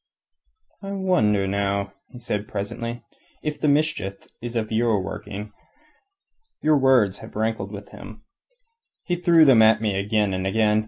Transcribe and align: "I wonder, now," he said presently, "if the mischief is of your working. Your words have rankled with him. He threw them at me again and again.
"I 0.81 0.93
wonder, 0.93 1.47
now," 1.47 1.93
he 2.09 2.17
said 2.17 2.47
presently, 2.47 3.03
"if 3.43 3.61
the 3.61 3.67
mischief 3.67 4.27
is 4.41 4.55
of 4.55 4.71
your 4.71 4.99
working. 4.99 5.53
Your 6.63 6.79
words 6.79 7.19
have 7.19 7.35
rankled 7.35 7.71
with 7.71 7.89
him. 7.89 8.23
He 9.03 9.15
threw 9.15 9.45
them 9.45 9.61
at 9.61 9.79
me 9.79 9.95
again 9.99 10.33
and 10.33 10.47
again. 10.47 10.79